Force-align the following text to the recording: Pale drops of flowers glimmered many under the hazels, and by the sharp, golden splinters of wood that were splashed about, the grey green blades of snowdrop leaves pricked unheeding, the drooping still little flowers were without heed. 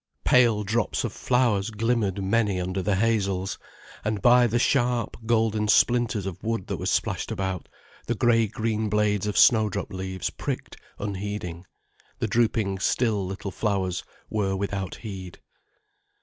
Pale 0.25 0.63
drops 0.63 1.03
of 1.03 1.13
flowers 1.13 1.69
glimmered 1.69 2.23
many 2.23 2.59
under 2.59 2.81
the 2.81 2.95
hazels, 2.95 3.59
and 4.03 4.19
by 4.19 4.47
the 4.47 4.57
sharp, 4.57 5.15
golden 5.27 5.67
splinters 5.67 6.25
of 6.25 6.41
wood 6.41 6.65
that 6.65 6.77
were 6.77 6.87
splashed 6.87 7.29
about, 7.31 7.69
the 8.07 8.15
grey 8.15 8.47
green 8.47 8.89
blades 8.89 9.27
of 9.27 9.37
snowdrop 9.37 9.93
leaves 9.93 10.31
pricked 10.31 10.75
unheeding, 10.97 11.67
the 12.17 12.25
drooping 12.27 12.79
still 12.79 13.27
little 13.27 13.51
flowers 13.51 14.03
were 14.27 14.55
without 14.55 14.95
heed. 14.95 15.39